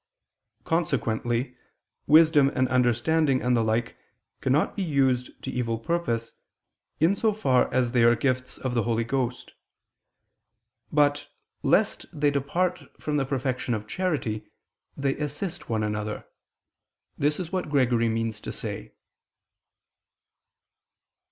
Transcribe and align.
Consequently 0.63 1.55
wisdom 2.07 2.49
and 2.55 2.67
understanding 2.69 3.39
and 3.43 3.55
the 3.55 3.63
like 3.63 3.97
cannot 4.41 4.75
be 4.75 4.81
used 4.81 5.29
to 5.43 5.51
evil 5.51 5.77
purpose, 5.77 6.33
in 6.99 7.13
so 7.15 7.31
far 7.31 7.71
as 7.71 7.91
they 7.91 8.01
are 8.03 8.15
gifts 8.15 8.57
of 8.57 8.73
the 8.73 8.81
Holy 8.81 9.03
Ghost. 9.03 9.53
But, 10.91 11.27
lest 11.61 12.07
they 12.11 12.31
depart 12.31 12.81
from 12.99 13.17
the 13.17 13.25
perfection 13.25 13.75
of 13.75 13.85
charity, 13.87 14.47
they 14.97 15.15
assist 15.17 15.69
one 15.69 15.83
another. 15.83 16.25
This 17.19 17.39
is 17.39 17.51
what 17.51 17.69
Gregory 17.69 18.09
means 18.09 18.41
to 18.41 18.51
say. 18.51 18.93